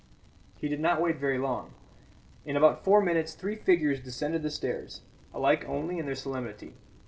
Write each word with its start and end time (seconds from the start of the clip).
He 0.57 0.67
did 0.67 0.79
not 0.79 0.99
wait 0.99 1.17
very 1.19 1.37
long. 1.37 1.75
In 2.43 2.57
about 2.57 2.83
four 2.83 3.03
minutes 3.03 3.35
three 3.35 3.55
figures 3.55 4.01
descended 4.01 4.41
the 4.41 4.49
stairs, 4.49 5.01
alike 5.31 5.63
only 5.69 5.99
in 5.99 6.07
their 6.07 6.15
solemnity. 6.15 6.73